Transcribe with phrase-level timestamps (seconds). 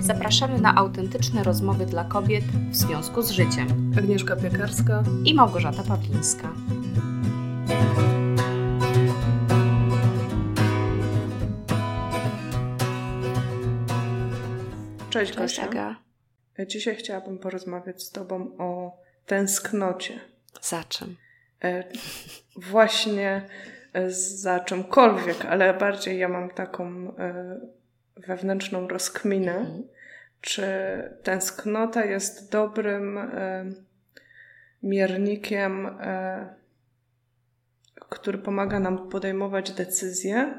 [0.00, 3.92] Zapraszamy na autentyczne rozmowy dla kobiet w związku z życiem.
[3.98, 6.52] Agnieszka Piekarska i Małgorzata Pawlińska.
[15.10, 15.96] Cześć, Cześć Aga.
[16.66, 20.20] Dzisiaj chciałabym porozmawiać z Tobą o tęsknocie.
[20.60, 21.16] Za czym?
[21.64, 21.84] E,
[22.56, 23.42] właśnie
[23.92, 27.60] e, za czymkolwiek, ale bardziej ja mam taką e,
[28.26, 29.82] wewnętrzną rozkminę, mhm.
[30.40, 30.66] czy
[31.22, 33.64] tęsknota jest dobrym e,
[34.82, 36.54] miernikiem, e,
[37.94, 40.54] który pomaga nam podejmować decyzje,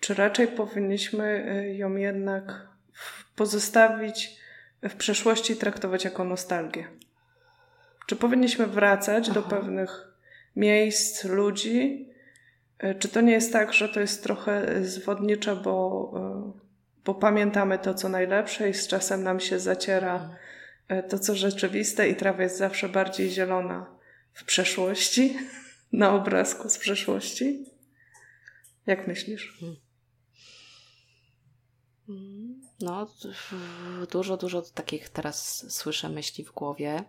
[0.00, 2.68] czy raczej powinniśmy e, ją jednak
[3.36, 4.40] pozostawić
[4.82, 6.88] w przeszłości i traktować jako nostalgię?
[8.06, 9.34] Czy powinniśmy wracać Aha.
[9.34, 10.08] do pewnych
[10.56, 12.08] miejsc, ludzi?
[12.78, 16.69] E, czy to nie jest tak, że to jest trochę zwodnicze, bo, e,
[17.04, 20.36] bo pamiętamy to, co najlepsze i z czasem nam się zaciera
[20.88, 23.96] e, to, co rzeczywiste i trawa jest zawsze bardziej zielona
[24.32, 25.38] w przeszłości,
[25.92, 27.64] na obrazku z przeszłości?
[28.86, 29.58] Jak myślisz?
[29.60, 29.76] Hmm.
[32.80, 33.14] No,
[34.12, 37.04] dużo, dużo takich teraz słyszę myśli w głowie.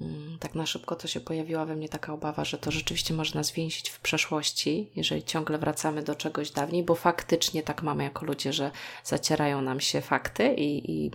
[0.00, 3.42] Mm, tak na szybko to się pojawiła we mnie taka obawa, że to rzeczywiście można
[3.42, 8.52] zwięzić w przeszłości, jeżeli ciągle wracamy do czegoś dawniej, bo faktycznie tak mamy jako ludzie,
[8.52, 8.70] że
[9.04, 11.10] zacierają nam się fakty i, i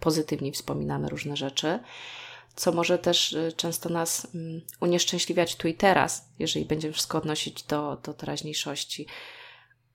[0.00, 1.78] pozytywnie wspominamy różne rzeczy,
[2.56, 7.62] co może też y, często nas mm, unieszczęśliwiać tu i teraz, jeżeli będziemy wszystko odnosić
[7.62, 9.06] do, do teraźniejszości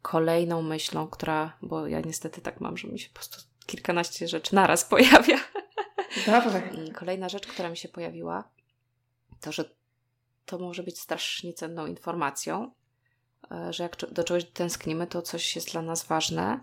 [0.02, 4.56] kolejną myślą, która, bo ja niestety tak mam, że mi się po prostu kilkanaście rzeczy
[4.56, 5.40] naraz pojawia.
[6.26, 6.92] Dawaj.
[6.94, 8.44] Kolejna rzecz, która mi się pojawiła,
[9.42, 9.70] to, że
[10.46, 12.72] to może być strasznie cenną informacją,
[13.52, 16.60] e, że jak do czegoś tęsknimy, to coś jest dla nas ważne,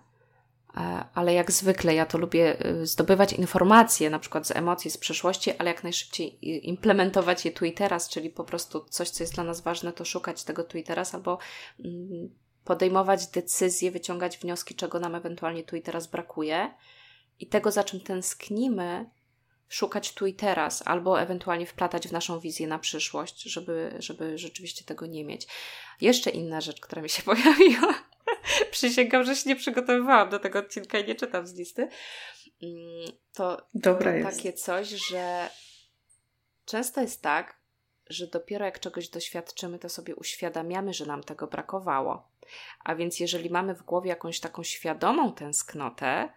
[0.76, 4.98] e, ale jak zwykle ja to lubię e, zdobywać informacje, na przykład z emocji, z
[4.98, 9.34] przeszłości, ale jak najszybciej implementować je tu i teraz, czyli po prostu coś, co jest
[9.34, 11.38] dla nas ważne, to szukać tego tu i teraz, albo
[11.84, 12.30] mm,
[12.64, 16.74] podejmować decyzje, wyciągać wnioski, czego nam ewentualnie tu i teraz brakuje
[17.40, 19.10] i tego, za czym tęsknimy,
[19.68, 24.84] szukać tu i teraz, albo ewentualnie wplatać w naszą wizję na przyszłość, żeby, żeby rzeczywiście
[24.84, 25.46] tego nie mieć.
[26.00, 27.94] Jeszcze inna rzecz, która mi się pojawiła.
[28.70, 31.88] Przysięgam, że się nie przygotowywałam do tego odcinka i nie czytam z listy.
[32.62, 34.36] Mm, to, Dobra to jest.
[34.36, 35.50] takie coś, że
[36.64, 37.56] często jest tak,
[38.06, 42.28] że dopiero jak czegoś doświadczymy, to sobie uświadamiamy, że nam tego brakowało.
[42.84, 46.28] A więc jeżeli mamy w głowie jakąś taką świadomą tęsknotę,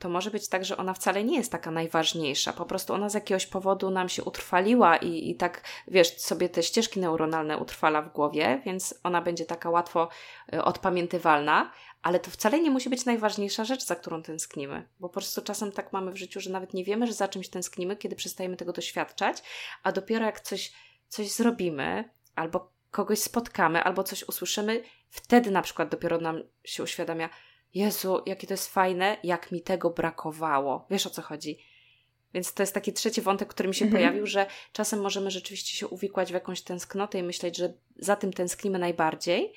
[0.00, 2.52] to może być tak, że ona wcale nie jest taka najważniejsza.
[2.52, 6.62] Po prostu ona z jakiegoś powodu nam się utrwaliła i, i tak, wiesz, sobie te
[6.62, 10.08] ścieżki neuronalne utrwala w głowie, więc ona będzie taka łatwo
[10.54, 11.72] y, odpamiętywalna,
[12.02, 15.72] ale to wcale nie musi być najważniejsza rzecz, za którą tęsknimy, bo po prostu czasem
[15.72, 18.72] tak mamy w życiu, że nawet nie wiemy, że za czymś tęsknimy, kiedy przestajemy tego
[18.72, 19.42] doświadczać,
[19.82, 20.72] a dopiero jak coś,
[21.08, 27.28] coś zrobimy albo kogoś spotkamy, albo coś usłyszymy, wtedy na przykład dopiero nam się uświadamia,
[27.74, 30.86] Jezu, jakie to jest fajne, jak mi tego brakowało.
[30.90, 31.58] Wiesz o co chodzi?
[32.34, 34.02] Więc to jest taki trzeci wątek, który mi się mhm.
[34.02, 38.32] pojawił, że czasem możemy rzeczywiście się uwikłać w jakąś tęsknotę i myśleć, że za tym
[38.32, 39.52] tęsknimy najbardziej,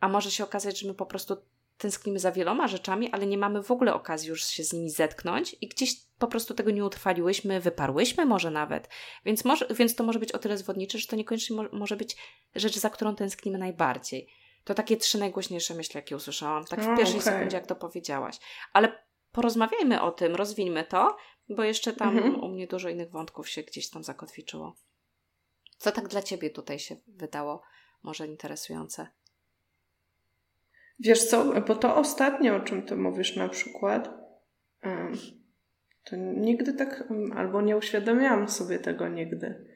[0.00, 1.36] a może się okazać, że my po prostu
[1.78, 5.56] tęsknimy za wieloma rzeczami, ale nie mamy w ogóle okazji już się z nimi zetknąć
[5.60, 8.88] i gdzieś po prostu tego nie utrwaliłyśmy, wyparłyśmy może nawet.
[9.24, 12.16] Więc, może, więc to może być o tyle zwodnicze, że to niekoniecznie mo może być
[12.54, 14.28] rzecz, za którą tęsknimy najbardziej.
[14.64, 17.32] To takie trzy najgłośniejsze myśli, jakie usłyszałam, tak w pierwszej okay.
[17.32, 18.38] sekundzie, jak to powiedziałaś.
[18.72, 21.16] Ale porozmawiajmy o tym, rozwińmy to,
[21.48, 22.40] bo jeszcze tam mhm.
[22.40, 24.76] u mnie dużo innych wątków się gdzieś tam zakotwiczyło.
[25.78, 27.62] Co tak dla Ciebie tutaj się wydało
[28.02, 29.06] może interesujące?
[31.00, 34.20] Wiesz co, bo to ostatnie, o czym Ty mówisz na przykład,
[36.04, 37.04] to nigdy tak,
[37.36, 39.66] albo nie uświadamiałam sobie tego nigdy,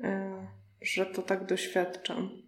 [0.00, 0.46] e,
[0.80, 2.42] że to tak doświadczam.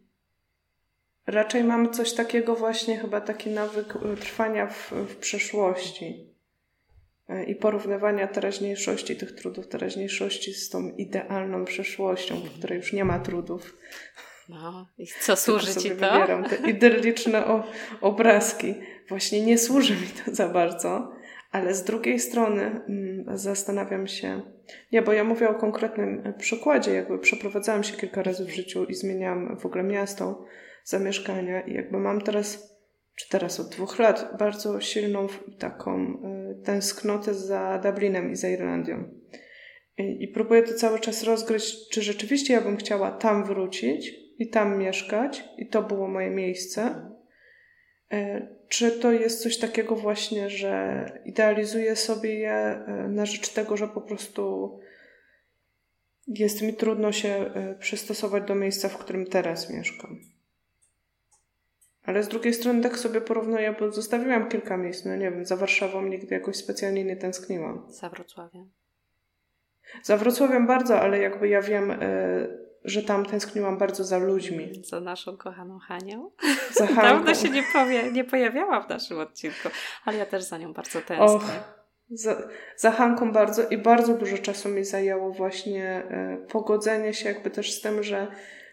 [1.27, 6.27] Raczej mamy coś takiego właśnie, chyba taki nawyk e, trwania w, w przeszłości
[7.29, 13.05] e, i porównywania teraźniejszości, tych trudów teraźniejszości z tą idealną przeszłością, w której już nie
[13.05, 13.77] ma trudów.
[14.49, 15.95] No, i co służy Ci to?
[15.95, 17.65] Wybieram te idylliczne o,
[18.01, 18.75] obrazki.
[19.09, 21.13] Właśnie nie służy mi to za bardzo,
[21.51, 24.43] ale z drugiej strony mm, zastanawiam się,
[24.93, 28.95] nie, bo ja mówię o konkretnym przykładzie, jakby przeprowadzałam się kilka razy w życiu i
[28.95, 30.45] zmieniałam w ogóle miasto,
[30.85, 32.77] zamieszkania i jakby mam teraz,
[33.17, 35.27] czy teraz od dwóch lat, bardzo silną
[35.59, 36.23] taką
[36.61, 39.05] y, tęsknotę za Dublinem i za Irlandią.
[39.99, 44.49] I, I próbuję to cały czas rozgryźć, czy rzeczywiście ja bym chciała tam wrócić i
[44.49, 47.11] tam mieszkać i to było moje miejsce,
[48.15, 53.77] E, czy to jest coś takiego właśnie, że idealizuję sobie je e, na rzecz tego,
[53.77, 54.75] że po prostu
[56.27, 60.21] jest mi trudno się przystosować do miejsca, w którym teraz mieszkam?
[62.05, 65.57] Ale z drugiej strony tak sobie porównuję, bo zostawiłam kilka miejsc, no nie wiem, za
[65.57, 67.87] Warszawą nigdy jakoś specjalnie nie tęskniłam.
[67.89, 68.71] Za Wrocławiem?
[70.03, 71.93] Za Wrocławiem bardzo, ale jakby ja wiem,
[72.85, 74.83] że tam tęskniłam bardzo za ludźmi.
[74.85, 76.31] Za naszą kochaną Hanią.
[76.71, 77.03] Za Hanką.
[77.03, 79.69] Dawno się nie, powie, nie pojawiała w naszym odcinku,
[80.05, 81.27] ale ja też za nią bardzo tęsknię.
[81.27, 81.45] Och,
[82.11, 87.51] za, za Hanką bardzo i bardzo dużo czasu mi zajęło właśnie e, pogodzenie się jakby
[87.51, 88.64] też z tym, że Y,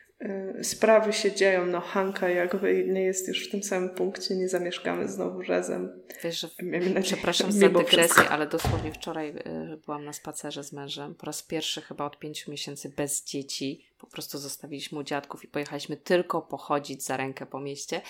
[0.62, 1.66] sprawy się dzieją.
[1.66, 6.02] No Hanka jakby nie jest już w tym samym punkcie, nie zamieszkamy znowu razem.
[6.24, 11.16] Wiesz, że nadzieję, przepraszam za dygresję, ale dosłownie wczoraj y, byłam na spacerze z mężem.
[11.16, 13.86] Po raz pierwszy chyba od pięciu miesięcy bez dzieci.
[13.98, 18.02] Po prostu zostawiliśmy u dziadków i pojechaliśmy tylko pochodzić za rękę po mieście.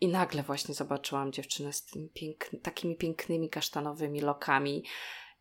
[0.00, 4.84] I nagle właśnie zobaczyłam dziewczynę z piękny, takimi pięknymi kasztanowymi lokami.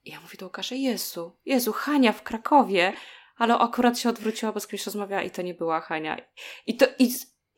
[0.06, 2.94] I ja mówię do Łukasza, Jezu, Jezu, Hania w Krakowie
[3.40, 6.18] ale akurat się odwróciła, bo z kimś rozmawiała i to nie była Hania.
[6.68, 6.86] I to...
[7.00, 7.10] I,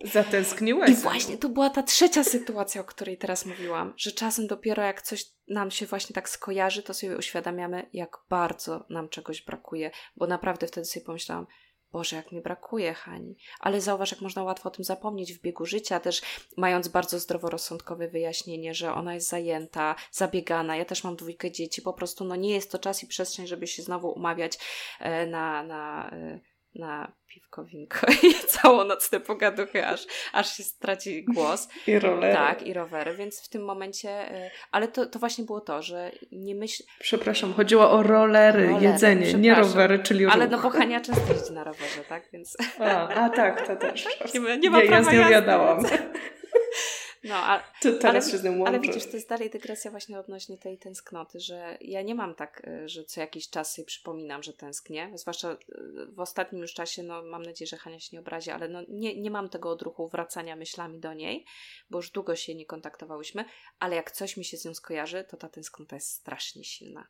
[0.04, 0.90] Zatęskniłaś.
[0.90, 5.02] I właśnie to była ta trzecia sytuacja, o której teraz mówiłam, że czasem dopiero jak
[5.02, 10.28] coś nam się właśnie tak skojarzy, to sobie uświadamiamy, jak bardzo nam czegoś brakuje, bo
[10.28, 11.48] naprawdę wtedy sobie pomyślałam,
[11.92, 13.36] Boże, jak mi brakuje Hani.
[13.60, 16.22] Ale zauważ, jak można łatwo o tym zapomnieć w biegu życia, też
[16.58, 20.76] mając bardzo zdroworozsądkowe wyjaśnienie, że ona jest zajęta, zabiegana.
[20.76, 23.68] Ja też mam dwójkę dzieci, po prostu no nie jest to czas i przestrzeń, żeby
[23.68, 24.60] się znowu umawiać
[25.00, 26.40] e, na, na e,
[26.76, 31.68] na piwko, winko i całonocne pogaduchy, aż, aż się straci głos.
[31.88, 32.34] I rowery.
[32.34, 36.12] Tak, i rowery, więc w tym momencie, y, ale to, to właśnie było to, że
[36.32, 36.84] nie myśl...
[37.00, 40.34] Przepraszam, chodziło o rolery, rolery jedzenie, nie rowery, czyli ruch.
[40.34, 42.58] Ale no bo Hania często jeździ na rowerze, tak, więc...
[42.80, 44.06] A, a tak, to też.
[44.34, 45.84] Nie, nie ma nie, prawa ja z nią jadałam.
[47.24, 50.20] No, a, to teraz ale, się z tym ale widzisz, to jest dalej dygresja właśnie
[50.20, 54.44] odnośnie tej tęsknoty, że ja nie mam tak, y, że co jakiś czas sobie przypominam,
[54.44, 55.12] że tęsknię.
[55.16, 55.58] Zwłaszcza y,
[56.06, 59.22] w ostatnim już czasie, no mam nadzieję, że Hania się nie obrazi, ale no nie,
[59.22, 61.46] nie mam tego odruchu wracania myślami do niej,
[61.90, 63.46] bo już długo się nie kontaktowałyśmy,
[63.80, 67.08] ale jak coś mi się z nią skojarzy, to ta tęsknota jest strasznie silna.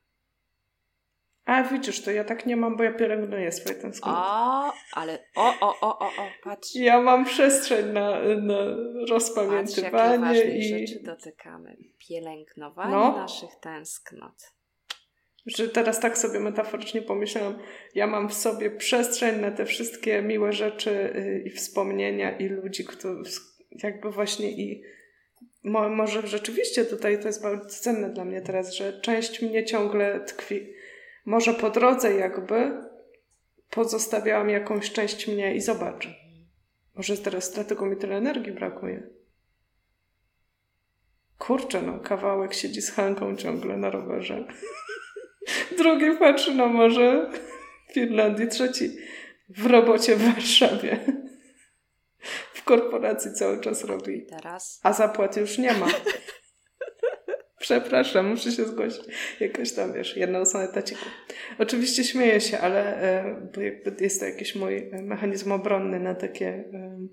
[1.52, 4.18] A widzisz, to ja tak nie mam, bo ja pielęgnuję swoje tęsknoty.
[4.20, 6.76] O, ale o, o, o, o, o, patrz.
[6.76, 8.56] Ja mam przestrzeń na, na
[9.10, 10.20] rozpamiętywanie.
[10.20, 10.88] Patrz, jakie i...
[10.88, 11.78] rzeczy dotykamy.
[12.08, 13.18] Pielęgnowanie no.
[13.18, 14.54] naszych tęsknot.
[15.46, 17.60] Że teraz tak sobie metaforycznie pomyślałam,
[17.96, 22.86] ja mam w sobie przestrzeń na te wszystkie miłe rzeczy y, i wspomnienia i ludzi,
[22.86, 23.32] którzy
[23.84, 24.84] jakby właśnie i
[25.64, 30.81] może rzeczywiście tutaj to jest bardzo cenne dla mnie teraz, że część mnie ciągle tkwi
[31.26, 32.84] może po drodze jakby
[33.70, 36.08] pozostawiałam jakąś część mnie i zobacz.
[36.96, 39.10] Może teraz dlatego mi tyle energii brakuje.
[41.38, 44.48] Kurczę, no, kawałek siedzi z Hanką ciągle na rowerze.
[45.78, 47.32] Drugi patrzy na morze
[47.90, 48.90] w Finlandii, trzeci
[49.50, 51.00] w robocie w Warszawie.
[52.54, 54.26] W korporacji cały czas robi.
[54.26, 54.80] Teraz?
[54.84, 55.88] A zapłaty już nie ma.
[57.72, 59.02] Przepraszam, muszę się zgłosić.
[59.40, 61.06] Jakoś tam, wiesz, jedna osoba etaciku.
[61.60, 66.48] Oczywiście śmieję się, ale e, bo jakby jest to jakiś mój mechanizm obronny na takie
[66.48, 67.08] e,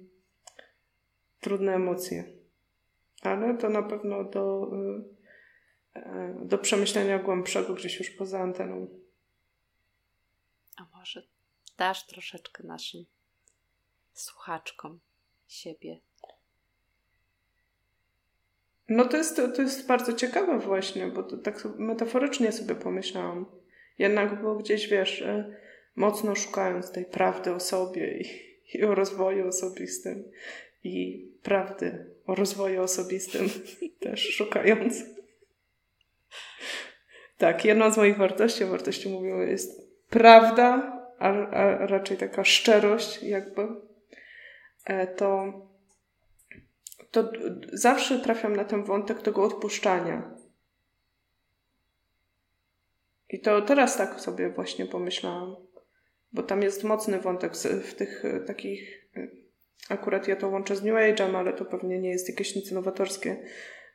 [1.41, 2.25] trudne emocje.
[3.23, 4.71] Ale to na pewno do,
[5.97, 8.89] e, do przemyślenia głębszego gdzieś już poza anteną.
[10.77, 11.23] A może
[11.77, 13.05] dasz troszeczkę naszym
[14.13, 15.01] słuchaczkom
[15.49, 16.01] siebie
[18.89, 23.47] no to jest, to jest bardzo ciekawe właśnie, bo to tak metaforycznie sobie pomyślałam.
[23.99, 25.55] Jednak było gdzieś, wiesz, e,
[25.97, 28.25] mocno szukając tej prawdy o sobie i,
[28.79, 30.25] i o rozwoju osobistym
[30.85, 33.49] i prawdy o rozwoju osobistym
[34.01, 35.05] też szukając.
[37.39, 43.69] Tak, jedną z moich wartości, wartości mówiły, jest prawda, a, a raczej taka szczerość jakby,
[44.85, 45.53] e, to
[47.11, 47.33] to
[47.73, 50.39] zawsze trafiam na ten wątek tego odpuszczania.
[53.31, 55.57] I to teraz tak sobie właśnie pomyślałam,
[56.33, 59.09] bo tam jest mocny wątek w tych e, takich.
[59.17, 59.29] E,
[59.89, 63.37] akurat ja to łączę z New Age'em, ale to pewnie nie jest jakieś nic nowatorskie.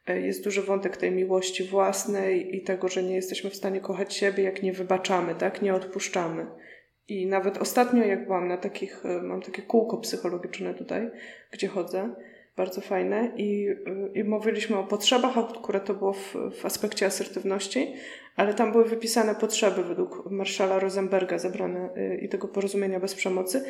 [0.08, 4.14] E, jest duży wątek tej miłości własnej i tego, że nie jesteśmy w stanie kochać
[4.14, 5.62] siebie, jak nie wybaczamy, tak?
[5.62, 6.46] Nie odpuszczamy.
[7.08, 11.12] I nawet ostatnio, jak byłam na takich, mam takie kółko psychologiczne tutaj,
[11.52, 12.16] gdzie chodzę,
[12.56, 13.68] bardzo fajne i,
[14.14, 17.94] i mówiliśmy o potrzebach, akurat to było w, w aspekcie asertywności,
[18.36, 23.66] ale tam były wypisane potrzeby według Marszala Rosenberga zebrane y, i tego porozumienia bez przemocy.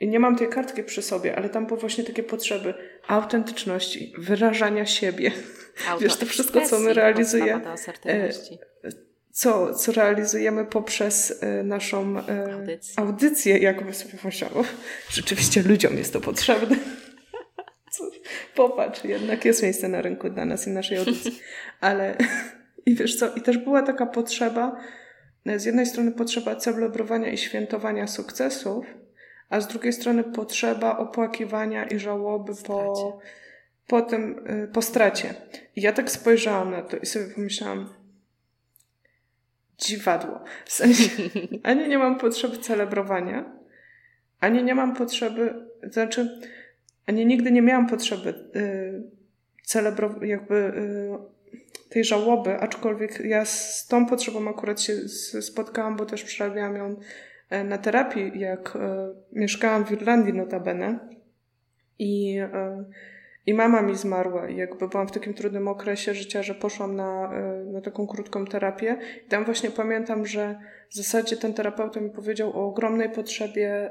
[0.00, 2.74] I nie mam tej kartki przy sobie, ale tam były właśnie takie potrzeby
[3.08, 5.32] autentyczności, wyrażania siebie.
[6.00, 7.64] Wiesz, to wszystko, co my realizujemy,
[9.30, 12.16] co, co realizujemy poprzez e, naszą
[12.52, 14.64] audycję, audycję jakby sobie myślałam.
[15.10, 16.76] Rzeczywiście ludziom jest to potrzebne.
[18.54, 21.40] Popatrz, jednak jest miejsce na rynku dla nas i naszej audycji.
[21.80, 22.16] Ale
[22.86, 24.80] i wiesz co, i też była taka potrzeba,
[25.56, 28.86] z jednej strony potrzeba celebrowania i świętowania sukcesów,
[29.48, 33.22] a z drugiej strony potrzeba opłakiwania i żałoby po,
[33.86, 35.34] po tym, y, po stracie.
[35.76, 37.94] I ja tak spojrzałam na to i sobie pomyślałam,
[39.78, 40.40] dziwadło.
[40.64, 41.10] W sensie,
[41.62, 43.52] ani nie mam potrzeby celebrowania,
[44.40, 46.40] ani nie mam potrzeby, znaczy,
[47.06, 51.34] ani nigdy nie miałam potrzeby y, jakby y,
[51.88, 55.08] tej żałoby, aczkolwiek ja z tą potrzebą akurat się
[55.40, 56.96] spotkałam, bo też przerabiałam ją
[57.50, 60.98] E, na terapii, jak e, mieszkałam w Irlandii notabene.
[61.98, 62.84] I, e,
[63.46, 67.30] i mama mi zmarła i jakby byłam w takim trudnym okresie życia, że poszłam na,
[67.66, 68.98] na taką krótką terapię.
[69.26, 70.58] I tam właśnie pamiętam, że
[70.90, 73.90] w zasadzie ten terapeuta mi powiedział o ogromnej potrzebie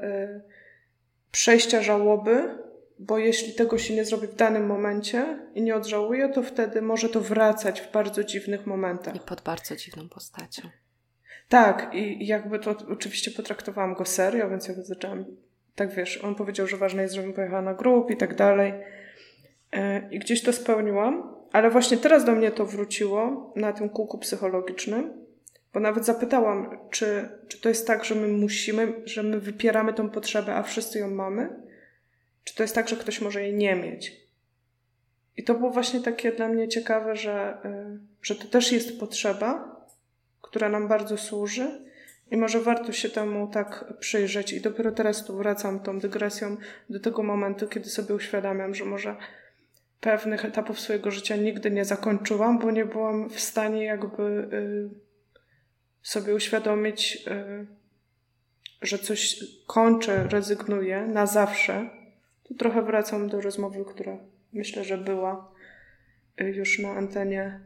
[1.32, 2.58] przejścia żałoby,
[2.98, 7.08] bo jeśli tego się nie zrobi w danym momencie i nie odżałuje, to wtedy może
[7.08, 9.16] to wracać w bardzo dziwnych momentach.
[9.16, 10.62] I pod bardzo dziwną postacią.
[11.48, 15.24] Tak, i jakby to oczywiście potraktowałam go serio, więc jakby zaczęłam,
[15.74, 18.72] tak wiesz, on powiedział, że ważne jest, żebym pojechała na grup i tak dalej.
[19.72, 24.18] E, I gdzieś to spełniłam, ale właśnie teraz do mnie to wróciło na tym kółku
[24.18, 25.12] psychologicznym,
[25.72, 30.10] bo nawet zapytałam, czy, czy to jest tak, że my musimy, że my wypieramy tą
[30.10, 31.64] potrzebę, a wszyscy ją mamy?
[32.44, 34.24] Czy to jest tak, że ktoś może jej nie mieć?
[35.36, 39.80] I to było właśnie takie dla mnie ciekawe, że, e, że to też jest potrzeba,
[40.42, 41.84] która nam bardzo służy.
[42.30, 44.52] I może warto się temu tak przyjrzeć.
[44.52, 46.56] I dopiero teraz tu wracam tą dygresją
[46.90, 49.16] do tego momentu, kiedy sobie uświadamiam, że może
[50.00, 54.90] pewnych etapów swojego życia nigdy nie zakończyłam, bo nie byłam w stanie jakby y,
[56.02, 57.66] sobie uświadomić, y,
[58.82, 61.90] że coś kończę, rezygnuję na zawsze.
[62.44, 64.18] Tu trochę wracam do rozmowy, która
[64.52, 65.52] myślę, że była
[66.40, 67.60] y, już na antenie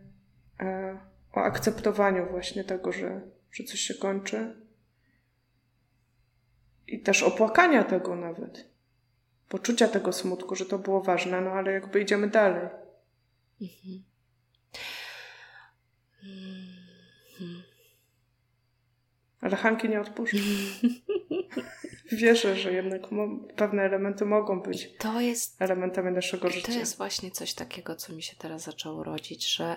[1.33, 3.21] o akceptowaniu właśnie tego, że,
[3.53, 4.57] że coś się kończy.
[6.87, 8.69] I też opłakania tego nawet.
[9.49, 12.69] Poczucia tego smutku, że to było ważne, no ale jakby idziemy dalej.
[13.61, 14.05] Mhm.
[16.23, 17.63] Mhm.
[19.41, 20.37] Ale Hanki nie odpuszcza.
[22.13, 23.03] Wierzę, że jednak
[23.57, 26.73] pewne elementy mogą być to jest, elementami naszego życia.
[26.73, 29.77] To jest właśnie coś takiego, co mi się teraz zaczęło rodzić, że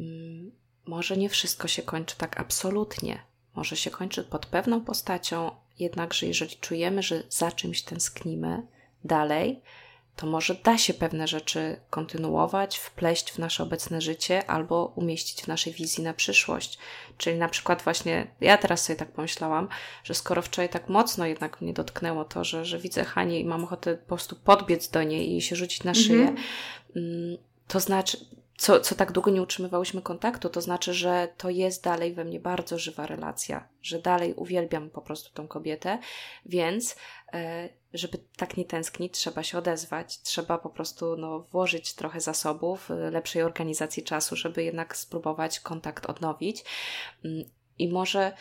[0.00, 0.52] mm,
[0.86, 3.18] może nie wszystko się kończy tak absolutnie.
[3.54, 8.62] Może się kończy pod pewną postacią, jednakże jeżeli czujemy, że za czymś tęsknimy
[9.04, 9.62] dalej,
[10.16, 15.48] to może da się pewne rzeczy kontynuować, wpleść w nasze obecne życie albo umieścić w
[15.48, 16.78] naszej wizji na przyszłość.
[17.18, 19.68] Czyli na przykład właśnie, ja teraz sobie tak pomyślałam,
[20.04, 23.64] że skoro wczoraj tak mocno jednak mnie dotknęło to, że, że widzę Hanie i mam
[23.64, 26.34] ochotę po prostu podbiec do niej i się rzucić na szyję,
[26.96, 28.18] mm to znaczy,
[28.56, 32.40] co, co tak długo nie utrzymywałyśmy kontaktu, to znaczy, że to jest dalej we mnie
[32.40, 35.98] bardzo żywa relacja, że dalej uwielbiam po prostu tą kobietę,
[36.46, 36.96] więc
[37.32, 42.90] e, żeby tak nie tęsknić, trzeba się odezwać, trzeba po prostu no, włożyć trochę zasobów,
[42.90, 46.64] e, lepszej organizacji czasu, żeby jednak spróbować kontakt odnowić.
[47.24, 47.44] Mm,
[47.78, 48.32] I może,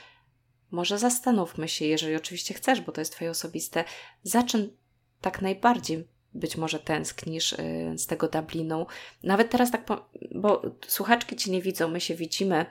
[0.72, 3.84] może zastanówmy się, jeżeli oczywiście chcesz, bo to jest Twoje osobiste,
[4.24, 4.78] za czym
[5.22, 8.88] tak najbardziej być może tęsknisz y, z tego Dublinu.
[9.24, 9.84] Nawet teraz tak,
[10.32, 12.66] bo słuchaczki Cię nie widzą, my się widzimy,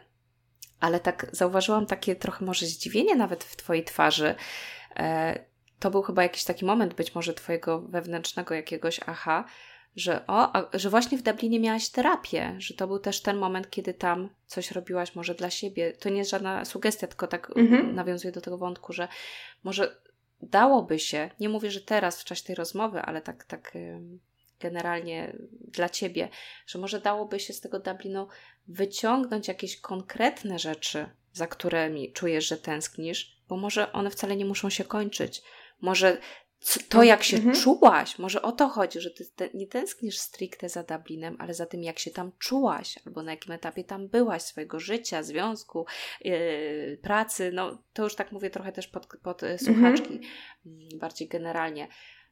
[0.80, 4.34] ale tak zauważyłam takie trochę może zdziwienie nawet w Twojej twarzy.
[4.96, 5.38] E,
[5.78, 9.44] to był chyba jakiś taki moment, być może Twojego wewnętrznego jakiegoś aha,
[9.96, 13.70] że o, a, że właśnie w Dublinie miałaś terapię, że to był też ten moment,
[13.70, 15.92] kiedy tam coś robiłaś może dla siebie.
[15.92, 17.94] To nie jest żadna sugestia, tylko tak mhm.
[17.94, 19.08] nawiązuje do tego wątku, że
[19.64, 19.96] może
[20.42, 23.72] dałoby się, nie mówię, że teraz w czasie tej rozmowy, ale tak, tak
[24.60, 25.36] generalnie
[25.68, 26.28] dla ciebie,
[26.66, 28.28] że może dałoby się z tego Dublinu
[28.68, 34.70] wyciągnąć jakieś konkretne rzeczy, za którymi czujesz, że tęsknisz, bo może one wcale nie muszą
[34.70, 35.42] się kończyć.
[35.80, 36.18] Może
[36.88, 37.56] to, jak się mhm.
[37.56, 41.66] czułaś, może o to chodzi, że ty te, nie tęsknisz stricte za Dublinem, ale za
[41.66, 45.86] tym, jak się tam czułaś, albo na jakim etapie tam byłaś, swojego życia, związku,
[46.20, 47.50] yy, pracy.
[47.54, 50.20] No, to już tak mówię trochę też pod, pod yy, słuchaczki,
[50.66, 50.98] mhm.
[50.98, 51.88] bardziej generalnie,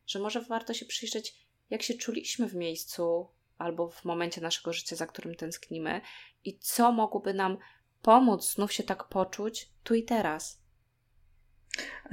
[0.07, 1.35] że może warto się przyjrzeć,
[1.71, 6.01] jak się czuliśmy w miejscu albo w momencie naszego życia, za którym tęsknimy
[6.45, 7.59] i co mogłoby nam
[8.03, 10.60] pomóc znów się tak poczuć tu i teraz.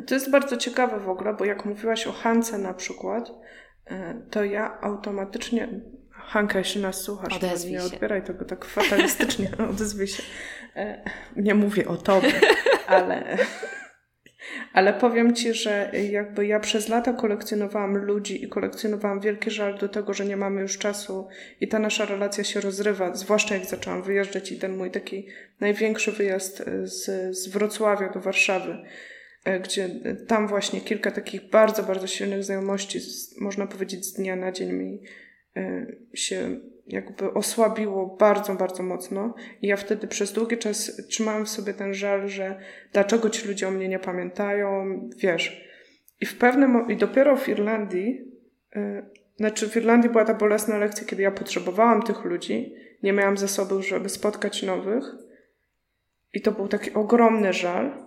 [0.07, 3.31] To jest bardzo ciekawe w ogóle, bo jak mówiłaś o Hance na przykład,
[3.87, 5.69] e, to ja automatycznie.
[6.11, 7.85] Hanka, jeśli nas słuchasz, Odezwij nie się.
[7.85, 10.23] odbieraj tego tak fatalistycznie, odezwij się.
[10.75, 11.01] E,
[11.35, 12.31] nie mówię o tobie,
[12.87, 13.37] ale,
[14.73, 19.89] ale powiem ci, że jakby ja przez lata kolekcjonowałam ludzi i kolekcjonowałam wielki żal do
[19.89, 21.27] tego, że nie mamy już czasu
[21.61, 25.27] i ta nasza relacja się rozrywa, zwłaszcza jak zaczęłam wyjeżdżać i ten mój taki
[25.59, 27.05] największy wyjazd z,
[27.37, 29.16] z Wrocławia do Warszawy E,
[29.63, 29.89] gdzie
[30.27, 32.99] tam właśnie kilka takich bardzo, bardzo silnych znajomości,
[33.41, 35.01] można powiedzieć z dnia na dzień mi
[35.55, 39.33] e, się jakby osłabiło bardzo, bardzo mocno.
[39.61, 42.59] I ja wtedy przez długi czas trzymałam w sobie ten żal, że
[42.93, 45.67] dlaczego ci ludzie o mnie nie pamiętają, wiesz.
[46.21, 48.31] I w pewnym, i dopiero w Irlandii,
[48.75, 53.37] yy, znaczy w Irlandii była ta bolesna lekcja, kiedy ja potrzebowałam tych ludzi, nie miałam
[53.37, 55.03] zasobów, żeby spotkać nowych.
[56.33, 58.06] I to był taki ogromny żal.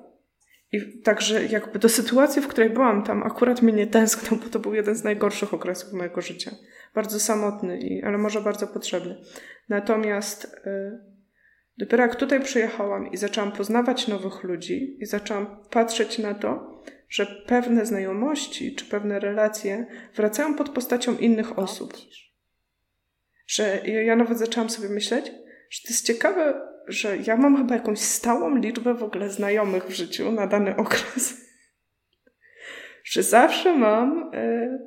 [0.73, 4.59] I także jakby do sytuacji, w której byłam tam, akurat mnie nie tęsknął, bo to
[4.59, 6.51] był jeden z najgorszych okresów mojego życia.
[6.95, 9.17] Bardzo samotny, i, ale może bardzo potrzebny.
[9.69, 11.01] Natomiast y,
[11.79, 17.27] dopiero jak tutaj przyjechałam i zaczęłam poznawać nowych ludzi i zaczęłam patrzeć na to, że
[17.27, 21.93] pewne znajomości czy pewne relacje wracają pod postacią innych osób.
[23.47, 25.27] Że ja nawet zaczęłam sobie myśleć,
[25.71, 29.91] że to jest ciekawe, że ja mam chyba jakąś stałą liczbę w ogóle znajomych w
[29.91, 31.51] życiu na dany okres.
[33.05, 34.79] że zawsze mam, y,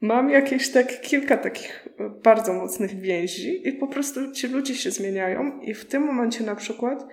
[0.00, 1.88] mam jakieś tak, kilka takich
[2.22, 6.56] bardzo mocnych więzi i po prostu ci ludzie się zmieniają i w tym momencie na
[6.56, 7.06] przykład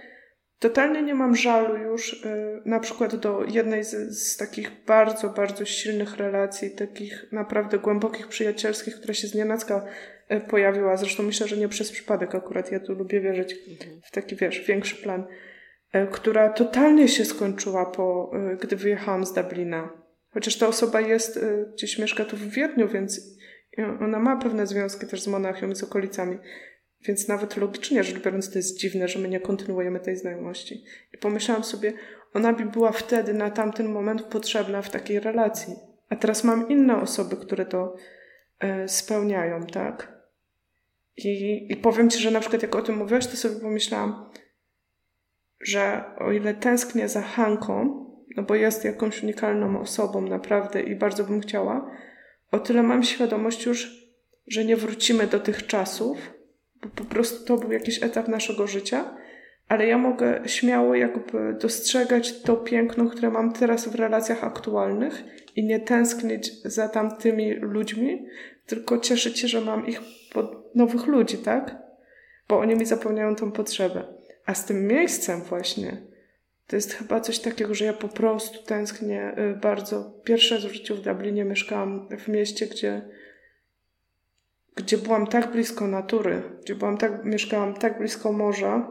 [0.59, 5.65] totalnie nie mam żalu już y, na przykład do jednej z, z takich bardzo, bardzo
[5.65, 9.85] silnych relacji, takich naprawdę głębokich, przyjacielskich, która się z nienacka
[10.29, 10.97] E, pojawiła.
[10.97, 12.71] Zresztą myślę, że nie przez przypadek akurat.
[12.71, 14.01] Ja tu lubię wierzyć mhm.
[14.03, 15.27] w taki, wiesz, większy plan.
[15.91, 19.89] E, która totalnie się skończyła po, gdy wyjechałam z Dublina.
[20.33, 23.37] Chociaż ta osoba jest, gdzieś mieszka tu w Wiedniu, więc
[23.77, 26.37] ona ma pewne związki też z Monachium i z okolicami.
[27.05, 30.83] Więc nawet logicznie rzecz biorąc, to jest dziwne, że my nie kontynuujemy tej znajomości.
[31.13, 31.93] I pomyślałam sobie,
[32.33, 35.73] ona by była wtedy, na tamten moment potrzebna w takiej relacji.
[36.09, 37.95] A teraz mam inne osoby, które to
[38.87, 40.17] spełniają, tak?
[41.17, 44.29] I, I powiem Ci, że na przykład jak o tym mówiłaś, to sobie pomyślałam,
[45.61, 51.23] że o ile tęsknię za Hanką, no bo jest jakąś unikalną osobą naprawdę i bardzo
[51.23, 51.91] bym chciała,
[52.51, 54.07] o tyle mam świadomość już,
[54.47, 56.17] że nie wrócimy do tych czasów,
[56.95, 59.17] po prostu to był jakiś etap naszego życia,
[59.67, 65.23] ale ja mogę śmiało jakby dostrzegać to piękno, które mam teraz w relacjach aktualnych
[65.55, 68.25] i nie tęsknić za tamtymi ludźmi,
[68.65, 70.01] tylko cieszyć się, że mam ich
[70.75, 71.75] nowych ludzi, tak?
[72.47, 74.03] Bo oni mi zapełniają tą potrzebę.
[74.45, 76.01] A z tym miejscem właśnie,
[76.67, 80.21] to jest chyba coś takiego, że ja po prostu tęsknię y, bardzo.
[80.23, 83.01] Pierwszy raz w życiu w Dublinie mieszkałam w mieście, gdzie,
[84.77, 88.87] gdzie byłam tak blisko natury, gdzie byłam tak, mieszkałam tak blisko morza,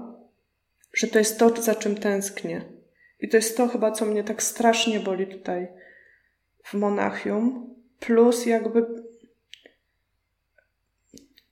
[0.92, 2.64] że to jest to, za czym tęsknię.
[3.20, 5.68] I to jest to chyba, co mnie tak strasznie boli tutaj
[6.64, 7.74] w Monachium.
[8.00, 8.86] Plus jakby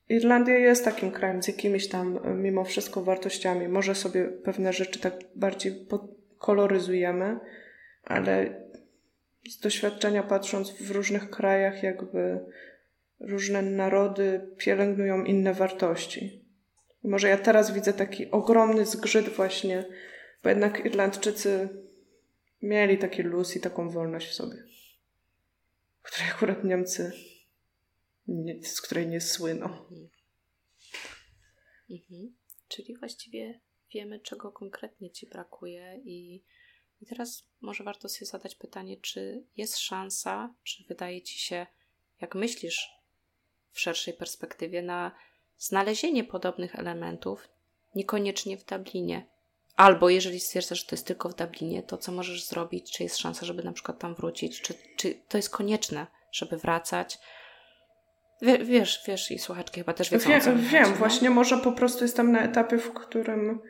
[0.08, 3.68] Irlandia jest takim krajem z jakimiś tam mimo wszystko wartościami.
[3.68, 5.86] Może sobie pewne rzeczy tak bardziej
[6.38, 7.38] koloryzujemy,
[8.04, 8.64] ale
[9.50, 12.40] z doświadczenia patrząc w różnych krajach, jakby
[13.28, 16.44] różne narody pielęgnują inne wartości.
[17.02, 19.84] może ja teraz widzę taki ogromny zgrzyt właśnie,
[20.42, 21.68] bo jednak Irlandczycy
[22.62, 24.56] mieli taki luz i taką wolność w sobie,
[26.02, 27.12] której akurat Niemcy
[28.26, 29.66] nie, z której nie słyną.
[31.90, 32.34] Mhm.
[32.68, 33.60] Czyli właściwie
[33.94, 36.42] wiemy, czego konkretnie Ci brakuje, i,
[37.00, 41.66] i teraz może warto sobie zadać pytanie, czy jest szansa, czy wydaje Ci się,
[42.20, 42.93] jak myślisz
[43.74, 45.12] w szerszej perspektywie, na
[45.58, 47.48] znalezienie podobnych elementów,
[47.94, 49.26] niekoniecznie w Dublinie.
[49.76, 52.92] Albo jeżeli stwierdzasz, że to jest tylko w Dublinie, to co możesz zrobić?
[52.92, 54.60] Czy jest szansa, żeby na przykład tam wrócić?
[54.60, 57.18] Czy, czy to jest konieczne, żeby wracać?
[58.42, 61.34] Wie, wiesz, wiesz i słuchaczki chyba też wiedzą, Wie, Wiem, chodzi, właśnie no?
[61.34, 63.60] może po prostu jestem na etapie, w którym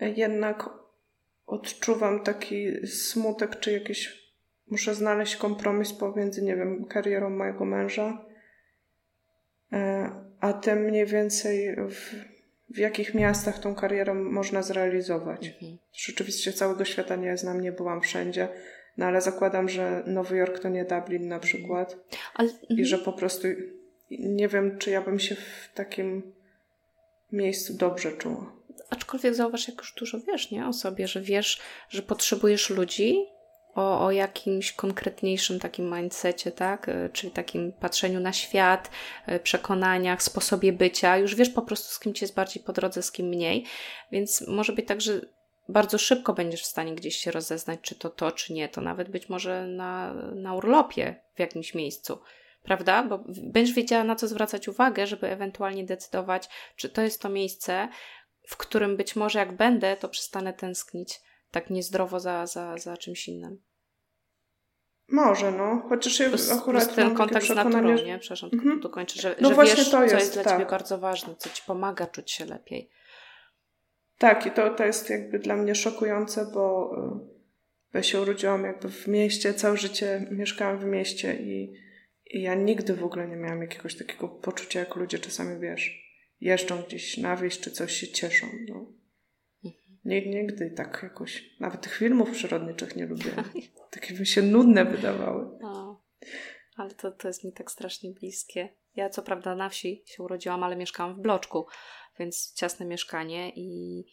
[0.00, 0.68] jednak
[1.46, 4.20] odczuwam taki smutek, czy jakiś
[4.70, 8.24] muszę znaleźć kompromis pomiędzy, nie wiem, karierą mojego męża,
[10.40, 12.14] a tym mniej więcej w,
[12.74, 15.46] w jakich miastach tą karierę można zrealizować.
[15.46, 15.78] Mhm.
[15.92, 18.48] Rzeczywiście całego świata nie znam, nie byłam wszędzie,
[18.96, 21.96] no ale zakładam, że Nowy Jork to nie Dublin na przykład.
[22.34, 23.48] Ale, i że po prostu
[24.10, 26.32] nie wiem, czy ja bym się w takim
[27.32, 28.52] miejscu dobrze czuła.
[28.90, 30.66] Aczkolwiek zauważ, jak już dużo wiesz, nie?
[30.66, 33.26] O sobie, że wiesz, że potrzebujesz ludzi
[33.80, 36.88] o, o jakimś konkretniejszym takim mindsetie, tak?
[36.88, 38.90] E, czyli takim patrzeniu na świat,
[39.26, 41.16] e, przekonaniach, sposobie bycia.
[41.16, 43.64] Już wiesz po prostu, z kim ci jest bardziej po drodze, z kim mniej.
[44.12, 45.20] Więc może być tak, że
[45.68, 48.68] bardzo szybko będziesz w stanie gdzieś się rozeznać, czy to to, czy nie.
[48.68, 52.18] To nawet być może na, na urlopie w jakimś miejscu
[52.62, 53.02] prawda?
[53.02, 57.88] Bo będziesz wiedziała, na co zwracać uwagę, żeby ewentualnie decydować, czy to jest to miejsce,
[58.46, 63.28] w którym być może jak będę, to przestanę tęsknić tak niezdrowo za, za, za czymś
[63.28, 63.62] innym.
[65.10, 65.82] Może, no.
[65.88, 68.18] Chociaż ja plus, akurat plus ten kontakt z naturą, nie?
[68.18, 68.80] Przepraszam, mhm.
[68.80, 70.52] dokończę, że, no że właśnie wiesz, to jest, co jest dla tak.
[70.52, 72.90] Ciebie bardzo ważne, co Ci pomaga czuć się lepiej.
[74.18, 76.92] Tak, i to, to jest jakby dla mnie szokujące, bo
[77.94, 81.74] y, ja się urodziłam jakby w mieście, całe życie mieszkałam w mieście i,
[82.26, 86.82] i ja nigdy w ogóle nie miałam jakiegoś takiego poczucia, jak ludzie czasami, wiesz, jeżdżą
[86.82, 88.99] gdzieś na wieś, czy coś się cieszą, no.
[90.04, 93.30] Nigdy tak jakoś, nawet tych filmów przyrodniczych nie lubię.
[93.90, 95.58] Takie mi się nudne wydawały.
[96.76, 98.68] Ale to, to jest mi tak strasznie bliskie.
[98.94, 101.66] Ja co prawda na wsi się urodziłam, ale mieszkałam w bloczku,
[102.18, 104.04] więc ciasne mieszkanie i,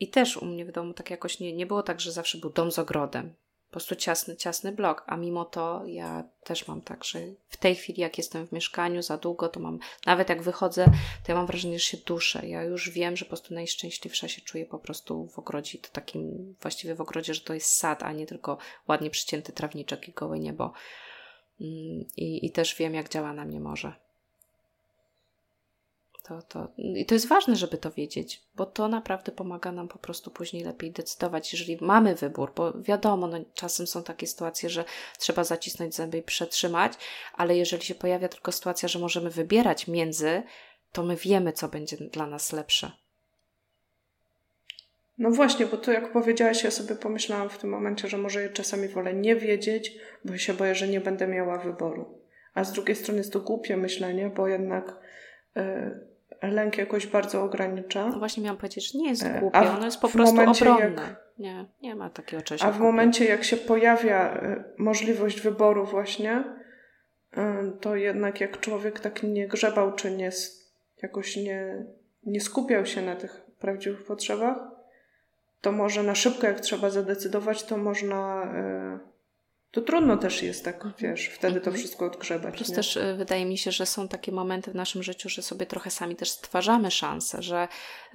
[0.00, 2.50] i też u mnie w domu tak jakoś nie, nie było tak, że zawsze był
[2.50, 3.34] dom z ogrodem
[3.70, 7.76] po prostu ciasny, ciasny blok, a mimo to ja też mam tak, że w tej
[7.76, 10.84] chwili jak jestem w mieszkaniu za długo, to mam, nawet jak wychodzę,
[11.24, 12.46] to ja mam wrażenie, że się duszę.
[12.48, 16.54] Ja już wiem, że po prostu najszczęśliwsza się czuję po prostu w ogrodzie, to takim
[16.60, 20.38] właściwie w ogrodzie, że to jest sad, a nie tylko ładnie przycięty trawniczek i gołe
[20.38, 20.72] niebo.
[21.60, 23.92] Mm, I, i też wiem, jak działa na mnie morze.
[26.30, 29.98] To, to, I to jest ważne, żeby to wiedzieć, bo to naprawdę pomaga nam po
[29.98, 34.84] prostu później lepiej decydować, jeżeli mamy wybór, bo wiadomo, no, czasem są takie sytuacje, że
[35.18, 36.92] trzeba zacisnąć zęby i przetrzymać,
[37.34, 40.42] ale jeżeli się pojawia tylko sytuacja, że możemy wybierać między,
[40.92, 42.92] to my wiemy, co będzie dla nas lepsze.
[45.18, 48.88] No właśnie, bo to jak powiedziałaś, ja sobie pomyślałam w tym momencie, że może czasami
[48.88, 52.18] wolę nie wiedzieć, bo się boję, że nie będę miała wyboru.
[52.54, 54.96] A z drugiej strony jest to głupie myślenie, bo jednak.
[55.56, 56.10] Yy,
[56.42, 58.06] lęk jakoś bardzo ogranicza.
[58.06, 61.02] No właśnie miałam powiedzieć, że nie jest e, głupie, ono jest po prostu obronne.
[61.02, 62.62] Jak, nie, nie ma takiego czegoś.
[62.62, 66.44] A w momencie, jak się pojawia e, możliwość wyboru właśnie,
[67.36, 70.30] e, to jednak jak człowiek tak nie grzebał, czy nie,
[71.02, 71.86] jakoś nie,
[72.26, 74.56] nie skupiał się na tych prawdziwych potrzebach,
[75.60, 78.52] to może na szybko, jak trzeba zadecydować, to można
[79.70, 81.76] to trudno też jest tak, wiesz, wtedy to mhm.
[81.76, 82.54] wszystko odgrzebać.
[82.54, 82.74] Plus nie?
[82.74, 85.90] też y, wydaje mi się, że są takie momenty w naszym życiu, że sobie trochę
[85.90, 87.68] sami też stwarzamy szanse, że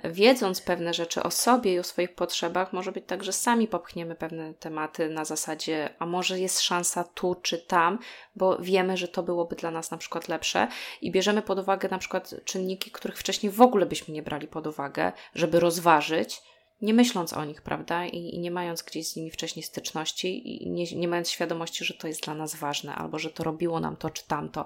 [0.03, 4.15] wiedząc pewne rzeczy o sobie i o swoich potrzebach, może być tak, że sami popchniemy
[4.15, 7.99] pewne tematy na zasadzie, a może jest szansa tu czy tam,
[8.35, 10.67] bo wiemy, że to byłoby dla nas na przykład lepsze
[11.01, 14.67] i bierzemy pod uwagę na przykład czynniki, których wcześniej w ogóle byśmy nie brali pod
[14.67, 16.41] uwagę, żeby rozważyć
[16.85, 20.69] nie myśląc o nich, prawda, I, i, nie mając gdzieś z nimi wcześniej styczności i
[20.69, 23.95] nie, nie mając świadomości, że to jest dla nas ważne, albo że to robiło nam
[23.95, 24.65] to czy tamto.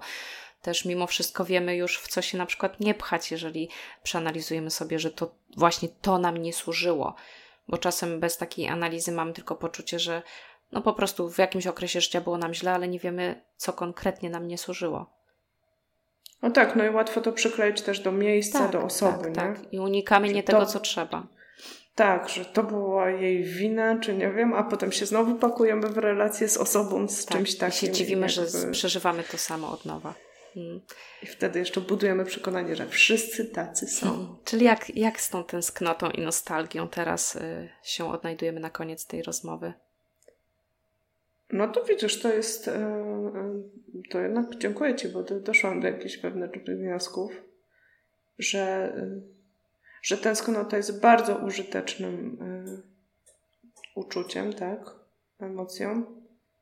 [0.62, 3.70] Też mimo wszystko wiemy już, w co się na przykład nie pchać, jeżeli
[4.04, 7.16] przeanalizujemy sobie, że to właśnie to nam nie służyło.
[7.68, 10.22] Bo czasem bez takiej analizy mamy tylko poczucie, że
[10.72, 14.30] no po prostu w jakimś okresie życia było nam źle, ale nie wiemy, co konkretnie
[14.30, 15.06] nam nie służyło.
[16.42, 19.64] No tak, no i łatwo to przykleić też do miejsca, tak, do osoby, tak, nie?
[19.64, 21.28] Tak, i unikamy nie tego, co trzeba.
[21.96, 25.98] Tak, że to była jej wina, czy nie wiem, a potem się znowu pakujemy w
[25.98, 27.78] relację z osobą, z tak, czymś takim.
[27.78, 28.50] I się dziwimy, jakby...
[28.50, 30.14] że przeżywamy to samo od nowa.
[30.54, 30.82] Hmm.
[31.24, 34.06] I wtedy jeszcze budujemy przekonanie, że wszyscy tacy są.
[34.08, 34.36] Hmm.
[34.46, 39.24] Czyli jak, jak z tą tęsknotą i nostalgią teraz y, się odnajdujemy na koniec tej
[39.24, 39.74] rozmowy?
[41.52, 42.68] No to widzisz, to jest.
[42.68, 47.32] Y, y, to jednak dziękuję Ci, bo doszłam do jakichś pewnych wniosków,
[48.40, 49.39] że y,
[50.02, 54.80] że tęsknota jest bardzo użytecznym y, uczuciem, tak?
[55.40, 56.06] Emocją.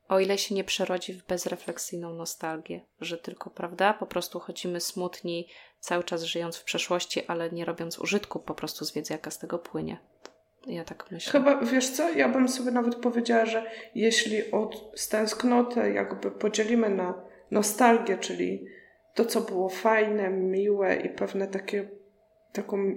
[0.08, 5.48] O ile się nie przerodzi w bezrefleksyjną nostalgię, że tylko, prawda, po prostu chodzimy smutni,
[5.80, 9.38] cały czas żyjąc w przeszłości, ale nie robiąc użytku po prostu z wiedzy, jaka z
[9.38, 9.98] tego płynie.
[10.66, 11.32] Ja tak myślę.
[11.32, 17.14] Chyba, wiesz co, ja bym sobie nawet powiedziała, że jeśli od tęsknotę jakby podzielimy na
[17.50, 18.66] nostalgię, czyli
[19.14, 21.88] to, co było fajne, miłe i pewne takie,
[22.52, 22.94] taką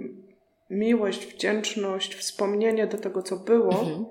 [0.71, 4.05] miłość, wdzięczność, wspomnienie do tego, co było, mhm.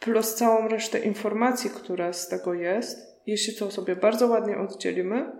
[0.00, 5.32] plus całą resztę informacji, która z tego jest, jeśli to sobie bardzo ładnie oddzielimy,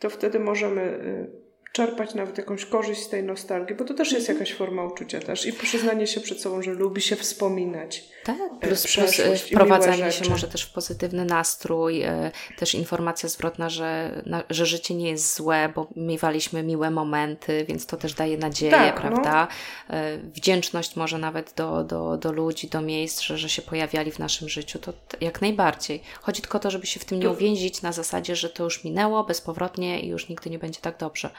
[0.00, 1.43] to wtedy możemy y,
[1.74, 5.46] czerpać nawet jakąś korzyść z tej nostalgii, bo to też jest jakaś forma uczucia też
[5.46, 8.04] i przyznanie się przed sobą, że lubi się wspominać.
[8.24, 13.70] Tak, plus, plus e, wprowadzanie się może też w pozytywny nastrój, e, też informacja zwrotna,
[13.70, 18.72] że, że życie nie jest złe, bo miewaliśmy miłe momenty, więc to też daje nadzieję,
[18.72, 19.00] tak, no.
[19.00, 19.48] prawda?
[19.88, 19.94] No.
[20.34, 24.48] Wdzięczność może nawet do, do, do ludzi, do miejsc, że, że się pojawiali w naszym
[24.48, 26.02] życiu, to jak najbardziej.
[26.20, 28.84] Chodzi tylko o to, żeby się w tym nie uwięzić na zasadzie, że to już
[28.84, 31.30] minęło bezpowrotnie i już nigdy nie będzie tak dobrze.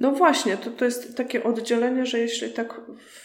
[0.00, 2.80] No właśnie, to, to jest takie oddzielenie, że jeśli tak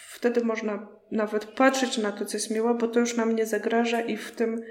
[0.08, 4.00] wtedy można nawet patrzeć na to, co jest miłe, bo to już nam nie zagraża
[4.00, 4.62] i w tym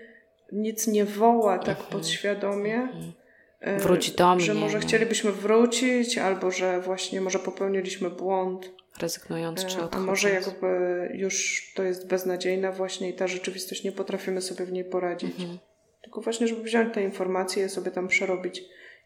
[0.52, 1.92] nic nie woła tak mhm.
[1.92, 2.76] podświadomie.
[2.76, 3.13] Mhm.
[3.60, 4.46] E, Wróć do mnie.
[4.46, 4.84] Że może no.
[4.84, 8.72] chcielibyśmy wrócić, albo że właśnie może popełniliśmy błąd.
[9.00, 9.96] Rezygnując czy odchodząc.
[9.96, 10.68] A może jakby
[11.13, 15.39] już to jest beznadziejna właśnie i ta rzeczywistość, nie potrafimy sobie w niej poradzić.
[15.39, 15.60] Mhm.
[16.02, 18.63] Tylko właśnie, żeby wziąć te informacje, sobie tam przerobić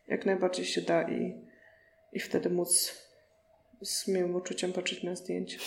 [0.08, 1.47] jak najbardziej się da i
[2.18, 2.94] i wtedy móc
[3.82, 5.58] z miłym uczuciem patrzeć na zdjęcie.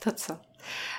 [0.00, 0.36] To co?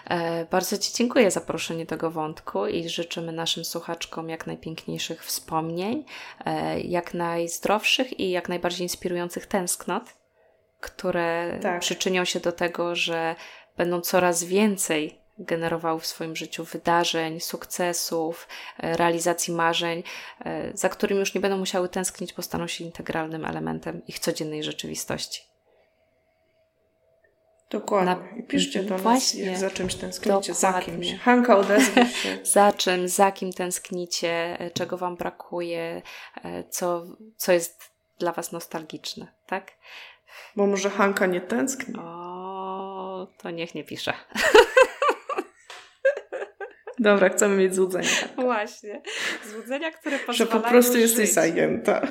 [0.09, 6.05] E, bardzo Ci dziękuję za poruszenie tego wątku i życzymy naszym słuchaczkom jak najpiękniejszych wspomnień,
[6.45, 10.03] e, jak najzdrowszych i jak najbardziej inspirujących tęsknot,
[10.79, 11.81] które tak.
[11.81, 13.35] przyczynią się do tego, że
[13.77, 18.47] będą coraz więcej generowały w swoim życiu wydarzeń, sukcesów,
[18.79, 20.03] e, realizacji marzeń,
[20.45, 24.63] e, za którymi już nie będą musiały tęsknić, bo staną się integralnym elementem ich codziennej
[24.63, 25.41] rzeczywistości.
[27.69, 28.15] Dokładnie.
[28.15, 28.37] Na...
[28.37, 29.39] I piszcie do Właśnie.
[29.39, 30.53] nas, jak za czymś tęsknicie, Dokładnie.
[30.53, 31.19] za kimś.
[31.19, 32.39] Hanka, odezwij się.
[32.53, 36.01] za czym, za kim tęsknicie, e, czego Wam brakuje,
[36.69, 37.05] co,
[37.37, 39.71] co jest dla Was nostalgiczne, tak?
[40.55, 41.95] Bo może Hanka nie tęskni.
[41.99, 44.13] O, to niech nie pisze.
[47.01, 48.09] Dobra, chcemy mieć złudzenia.
[48.35, 49.01] Właśnie.
[49.51, 51.01] Złudzenia, które pozwalają Że po prostu żyć.
[51.01, 52.07] jesteś zajęta.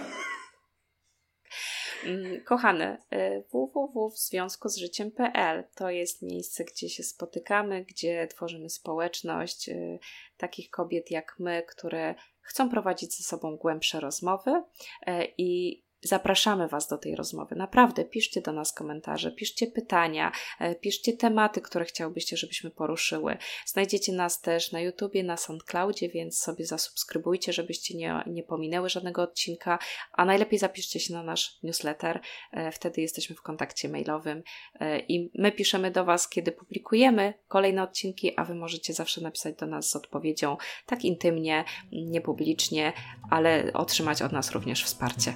[2.05, 8.27] Mm, kochane, y, www w związku z życiem.pl to jest miejsce, gdzie się spotykamy, gdzie
[8.27, 9.99] tworzymy społeczność y,
[10.37, 16.89] takich kobiet jak my, które chcą prowadzić ze sobą głębsze rozmowy y, i Zapraszamy Was
[16.89, 17.57] do tej rozmowy.
[17.57, 23.37] Naprawdę, piszcie do nas komentarze, piszcie pytania, e, piszcie tematy, które chciałbyście, żebyśmy poruszyły.
[23.67, 29.23] Znajdziecie nas też na YouTubie, na SoundCloudzie, więc sobie zasubskrybujcie, żebyście nie, nie pominęły żadnego
[29.23, 29.79] odcinka,
[30.13, 32.21] a najlepiej zapiszcie się na nasz newsletter.
[32.53, 34.43] E, wtedy jesteśmy w kontakcie mailowym
[34.81, 39.57] e, i my piszemy do Was, kiedy publikujemy kolejne odcinki, a Wy możecie zawsze napisać
[39.57, 42.93] do nas z odpowiedzią tak intymnie, niepublicznie,
[43.31, 45.35] ale otrzymać od nas również wsparcie.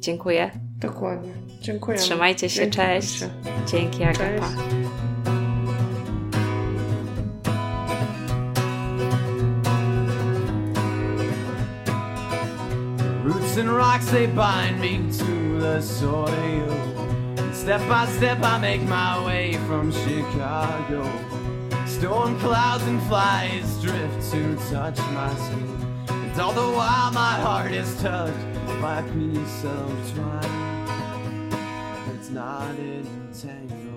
[0.00, 0.50] Dziękuję.
[0.78, 1.32] Dokładnie.
[1.60, 1.98] Dziękuję.
[1.98, 3.24] Trzymajcie się, cześć.
[3.66, 4.48] Dzięki, Agata.
[13.24, 16.74] Roots and rocks they bind me to the soil.
[17.52, 21.04] Step by step I make my way from Chicago.
[21.86, 26.06] Storm clouds and flies drift to touch my skin.
[26.08, 31.48] And all the while my heart is touched might be some twine
[32.06, 33.87] that's not entangled.